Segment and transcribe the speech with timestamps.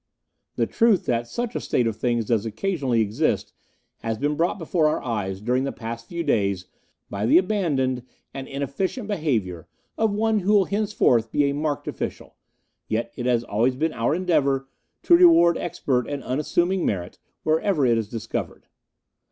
[0.55, 3.53] The truth that such a state of things does occasionally exist
[3.99, 6.65] has been brought before our eyes during the past few days
[7.07, 8.01] by the abandoned
[8.33, 9.67] and inefficient behaviour
[9.99, 12.35] of one who will henceforth be a marked official;
[12.87, 14.67] yet it has always been our endeavour
[15.03, 18.65] to reward expert and unassuming merit, whenever it is discovered.